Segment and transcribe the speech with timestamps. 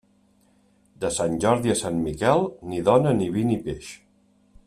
[1.03, 3.93] De Sant Jordi a Sant Miquel, ni dóna ni vi ni peix.